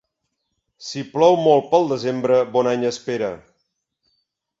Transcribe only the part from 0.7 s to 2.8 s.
Si plou molt pel desembre, bon